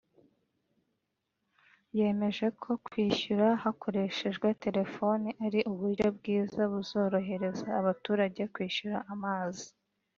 yemeje 1.97 2.45
ko 2.61 2.69
kwishyura 2.85 3.47
hakorehejwe 3.63 4.47
telefoni 4.63 5.29
ari 5.45 5.59
uburyo 5.71 6.07
bwiza 6.17 6.61
buzorohereza 6.71 7.67
abaturage 7.79 8.41
kwishyura 8.53 8.97
amazi 9.13 9.67